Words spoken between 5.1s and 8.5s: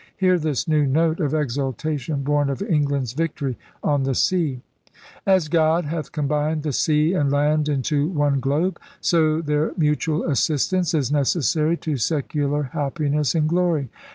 As God hath combined the sea and land into one